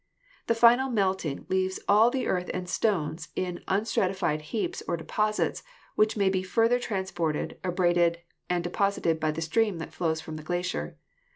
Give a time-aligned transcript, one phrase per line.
[0.47, 5.61] The final melting leaves all the earth and stones in un stratified heaps or deposits,
[5.93, 8.17] which may be further trans ported, abraded
[8.49, 10.97] and deposited by the stream that flows from the glacier.